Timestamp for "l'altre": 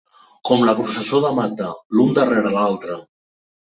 2.59-2.97